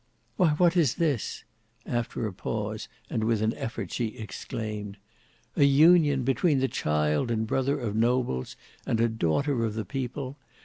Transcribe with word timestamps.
"Why 0.35 0.53
what 0.53 0.75
is 0.75 0.95
this?" 0.95 1.43
after 1.85 2.25
a 2.25 2.33
pause 2.33 2.87
and 3.07 3.23
with 3.23 3.43
an 3.43 3.53
effort 3.53 3.91
she 3.91 4.17
exclaimed. 4.17 4.97
"An 5.55 5.67
union 5.67 6.23
between 6.23 6.57
the 6.57 6.67
child 6.67 7.29
and 7.29 7.45
brother 7.45 7.79
of 7.79 7.95
nobles 7.95 8.55
and 8.83 8.99
a 8.99 9.07
daughter 9.07 9.63
of 9.63 9.75
the 9.75 9.85
people! 9.85 10.37